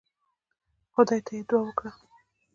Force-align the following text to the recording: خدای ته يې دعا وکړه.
خدای 0.93 1.19
ته 1.25 1.31
يې 1.37 1.43
دعا 1.49 1.61
وکړه. 1.65 1.91